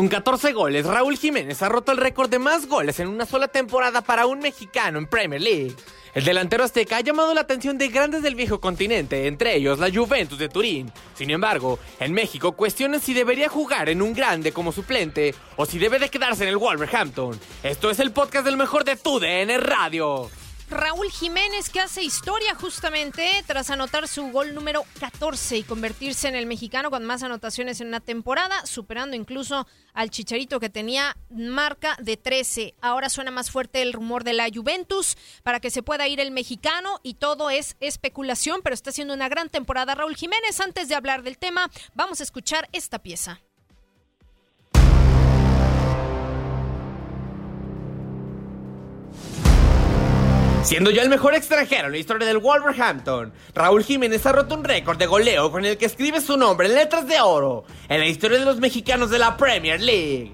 [0.00, 3.48] Con 14 goles, Raúl Jiménez ha roto el récord de más goles en una sola
[3.48, 5.76] temporada para un mexicano en Premier League.
[6.14, 9.92] El delantero azteca ha llamado la atención de grandes del viejo continente, entre ellos la
[9.92, 10.90] Juventus de Turín.
[11.12, 15.78] Sin embargo, en México cuestionan si debería jugar en un grande como suplente o si
[15.78, 17.38] debe de quedarse en el Wolverhampton.
[17.62, 20.30] Esto es el podcast del mejor de tu DN Radio.
[20.70, 26.36] Raúl Jiménez que hace historia justamente tras anotar su gol número 14 y convertirse en
[26.36, 31.96] el mexicano con más anotaciones en una temporada, superando incluso al Chicharito que tenía marca
[32.00, 32.74] de 13.
[32.80, 36.30] Ahora suena más fuerte el rumor de la Juventus para que se pueda ir el
[36.30, 40.60] mexicano y todo es especulación, pero está haciendo una gran temporada Raúl Jiménez.
[40.60, 43.40] Antes de hablar del tema, vamos a escuchar esta pieza.
[50.70, 54.62] Siendo ya el mejor extranjero en la historia del Wolverhampton, Raúl Jiménez ha roto un
[54.62, 58.06] récord de goleo con el que escribe su nombre en letras de oro en la
[58.06, 60.32] historia de los mexicanos de la Premier League.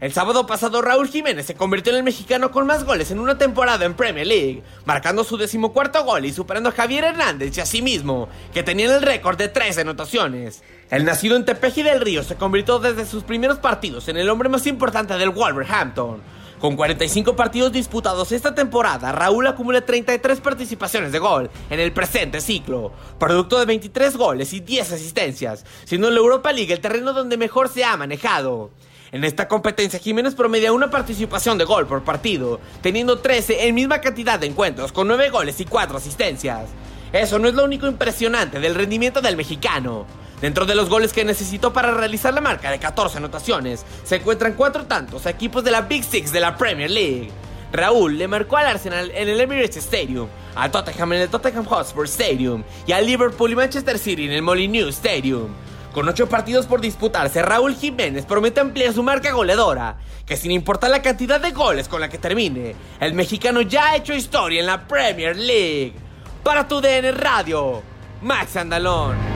[0.00, 3.38] El sábado pasado Raúl Jiménez se convirtió en el mexicano con más goles en una
[3.38, 7.64] temporada en Premier League, marcando su decimocuarto gol y superando a Javier Hernández y a
[7.64, 10.64] sí mismo, que tenían el récord de 13 anotaciones.
[10.90, 14.48] El nacido en Tepeji del Río se convirtió desde sus primeros partidos en el hombre
[14.48, 16.22] más importante del Wolverhampton.
[16.60, 22.40] Con 45 partidos disputados esta temporada, Raúl acumula 33 participaciones de gol en el presente
[22.40, 27.36] ciclo, producto de 23 goles y 10 asistencias, siendo la Europa League el terreno donde
[27.36, 28.70] mejor se ha manejado.
[29.12, 34.00] En esta competencia, Jiménez promedia una participación de gol por partido, teniendo 13 en misma
[34.00, 36.70] cantidad de encuentros, con 9 goles y 4 asistencias.
[37.12, 40.06] Eso no es lo único impresionante del rendimiento del mexicano.
[40.40, 44.52] Dentro de los goles que necesitó para realizar la marca de 14 anotaciones, se encuentran
[44.52, 47.30] cuatro tantos a equipos de la Big Six de la Premier League.
[47.72, 52.04] Raúl le marcó al Arsenal en el Emirates Stadium, al Tottenham en el Tottenham Hotspur
[52.06, 55.48] Stadium y al Liverpool y Manchester City en el Molineux Stadium.
[55.92, 59.96] Con ocho partidos por disputarse, Raúl Jiménez promete ampliar su marca goleadora,
[60.26, 63.96] que sin importar la cantidad de goles con la que termine, el mexicano ya ha
[63.96, 65.94] hecho historia en la Premier League.
[66.42, 67.82] Para tu DN Radio,
[68.20, 69.35] Max Andalón.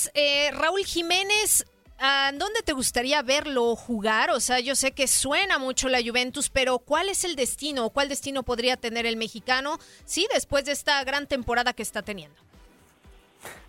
[0.00, 1.66] Peña es, eh, Raúl Jiménez,
[1.98, 4.30] ¿a dónde te gustaría verlo jugar?
[4.30, 7.90] O sea, yo sé que suena mucho la Juventus, pero ¿cuál es el destino o
[7.90, 12.40] cuál destino podría tener el mexicano, sí, después de esta gran temporada que está teniendo?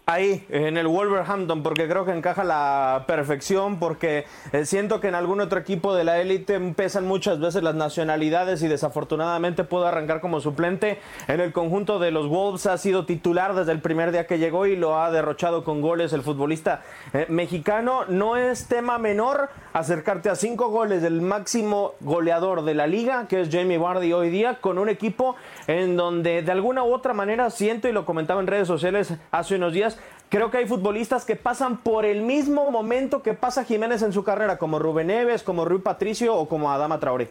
[0.05, 5.15] Ahí, en el Wolverhampton, porque creo que encaja la perfección, porque eh, siento que en
[5.15, 10.21] algún otro equipo de la élite pesan muchas veces las nacionalidades y desafortunadamente pudo arrancar
[10.21, 10.99] como suplente.
[11.27, 14.65] En el conjunto de los Wolves ha sido titular desde el primer día que llegó
[14.65, 16.81] y lo ha derrochado con goles el futbolista
[17.13, 18.05] eh, mexicano.
[18.07, 23.41] No es tema menor acercarte a cinco goles del máximo goleador de la liga, que
[23.41, 25.35] es Jamie Vardy hoy día, con un equipo
[25.67, 29.55] en donde de alguna u otra manera siento, y lo comentaba en redes sociales hace
[29.55, 29.97] unos días,
[30.31, 34.23] Creo que hay futbolistas que pasan por el mismo momento que pasa Jiménez en su
[34.23, 37.27] carrera, como Rubén Neves, como Rui Patricio o como Adama Traoré.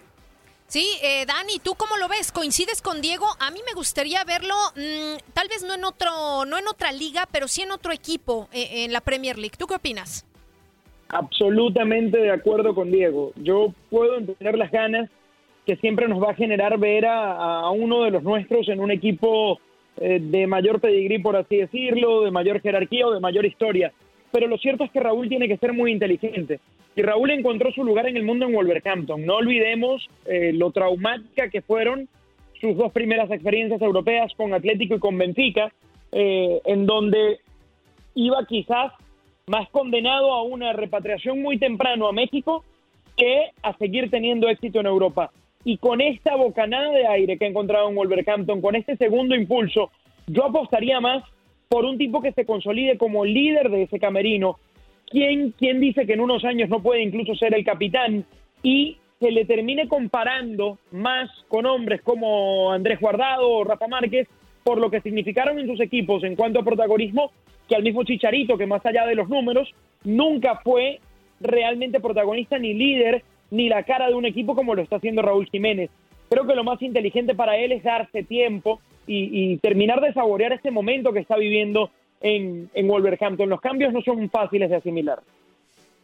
[0.66, 2.30] Sí, eh, Dani, ¿tú cómo lo ves?
[2.30, 3.24] ¿Coincides con Diego?
[3.40, 7.26] A mí me gustaría verlo, mm, tal vez no en otro, no en otra liga,
[7.32, 9.56] pero sí en otro equipo eh, en la Premier League.
[9.58, 10.26] ¿Tú qué opinas?
[11.08, 13.32] Absolutamente de acuerdo con Diego.
[13.36, 15.08] Yo puedo entender las ganas
[15.64, 19.58] que siempre nos va a generar ver a, uno de los nuestros en un equipo
[20.00, 23.92] eh, de mayor pedigrí, por así decirlo, de mayor jerarquía o de mayor historia.
[24.32, 26.60] Pero lo cierto es que Raúl tiene que ser muy inteligente.
[26.96, 29.24] Y Raúl encontró su lugar en el mundo en Wolverhampton.
[29.24, 32.08] No olvidemos eh, lo traumática que fueron
[32.60, 35.72] sus dos primeras experiencias europeas con Atlético y con Benfica,
[36.12, 37.38] eh, en donde
[38.14, 38.92] iba quizás
[39.46, 42.64] más condenado a una repatriación muy temprano a México
[43.16, 45.30] que a seguir teniendo éxito en Europa.
[45.64, 49.90] Y con esta bocanada de aire que ha encontrado en Wolverhampton, con este segundo impulso,
[50.26, 51.22] yo apostaría más
[51.68, 54.58] por un tipo que se consolide como líder de ese camerino,
[55.10, 58.24] ¿Quién, dice que en unos años no puede incluso ser el capitán
[58.62, 64.28] y se le termine comparando más con hombres como Andrés Guardado o Rafa Márquez
[64.62, 67.32] por lo que significaron en sus equipos en cuanto a protagonismo
[67.68, 69.74] que al mismo Chicharito, que más allá de los números,
[70.04, 71.00] nunca fue
[71.40, 75.48] realmente protagonista ni líder ni la cara de un equipo como lo está haciendo Raúl
[75.50, 75.90] Jiménez.
[76.28, 80.70] Creo que lo más inteligente para él es darse tiempo y, terminar de saborear este
[80.70, 83.48] momento que está viviendo en, en Wolverhampton.
[83.48, 85.18] Los cambios no son fáciles de asimilar.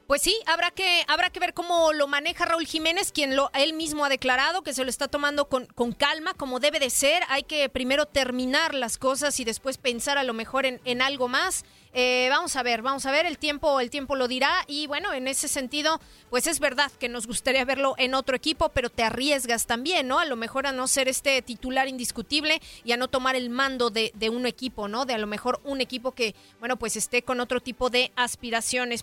[0.07, 3.73] Pues sí, habrá que, habrá que ver cómo lo maneja Raúl Jiménez, quien lo, él
[3.73, 7.25] mismo ha declarado que se lo está tomando con, con calma, como debe de ser.
[7.29, 11.27] Hay que primero terminar las cosas y después pensar a lo mejor en, en algo
[11.27, 11.65] más.
[11.93, 14.53] Eh, vamos a ver, vamos a ver, el tiempo, el tiempo lo dirá.
[14.69, 16.01] Y bueno, en ese sentido,
[16.31, 20.21] pues es verdad que nos gustaría verlo en otro equipo, pero te arriesgas también, ¿no?
[20.21, 23.91] A lo mejor a no ser este titular indiscutible y a no tomar el mando
[23.91, 25.05] de, de un equipo, ¿no?
[25.05, 29.03] De a lo mejor un equipo que, bueno, pues esté con otro tipo de aspiraciones.